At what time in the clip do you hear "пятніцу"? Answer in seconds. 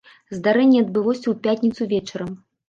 1.45-1.89